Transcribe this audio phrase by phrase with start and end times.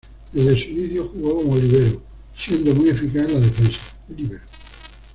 [0.33, 2.01] Desde su inicio jugó como líbero,
[2.35, 3.81] siendo muy eficaz en la defensa.